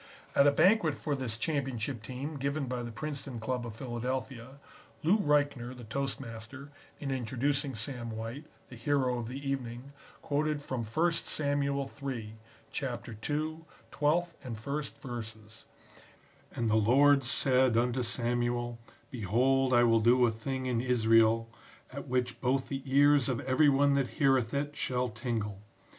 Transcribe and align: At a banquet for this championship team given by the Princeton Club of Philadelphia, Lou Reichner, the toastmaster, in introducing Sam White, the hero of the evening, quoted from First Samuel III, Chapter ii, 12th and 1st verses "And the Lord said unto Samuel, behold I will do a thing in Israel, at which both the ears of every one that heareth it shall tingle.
At 0.35 0.47
a 0.47 0.51
banquet 0.51 0.97
for 0.97 1.13
this 1.13 1.37
championship 1.37 2.01
team 2.01 2.37
given 2.37 2.65
by 2.65 2.81
the 2.81 2.91
Princeton 2.91 3.39
Club 3.39 3.67
of 3.67 3.75
Philadelphia, 3.75 4.59
Lou 5.03 5.19
Reichner, 5.19 5.77
the 5.77 5.83
toastmaster, 5.83 6.71
in 6.99 7.11
introducing 7.11 7.75
Sam 7.75 8.09
White, 8.09 8.45
the 8.69 8.75
hero 8.75 9.19
of 9.19 9.27
the 9.27 9.47
evening, 9.47 9.93
quoted 10.23 10.59
from 10.59 10.83
First 10.83 11.27
Samuel 11.27 11.87
III, 12.01 12.33
Chapter 12.71 13.11
ii, 13.11 13.57
12th 13.91 14.33
and 14.43 14.55
1st 14.55 14.97
verses 14.97 15.65
"And 16.51 16.67
the 16.67 16.77
Lord 16.77 17.23
said 17.23 17.77
unto 17.77 18.01
Samuel, 18.01 18.79
behold 19.11 19.71
I 19.71 19.83
will 19.83 19.99
do 19.99 20.25
a 20.25 20.31
thing 20.31 20.65
in 20.65 20.81
Israel, 20.81 21.47
at 21.93 22.07
which 22.07 22.41
both 22.41 22.69
the 22.69 22.81
ears 22.91 23.29
of 23.29 23.39
every 23.41 23.69
one 23.69 23.93
that 23.93 24.07
heareth 24.17 24.51
it 24.55 24.75
shall 24.75 25.09
tingle. 25.09 25.61